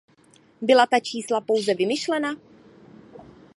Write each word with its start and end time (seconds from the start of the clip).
Byla 0.61 0.87
ta 0.87 0.99
čísla 0.99 1.41
pouze 1.41 1.73
vymyšlena? 1.73 2.35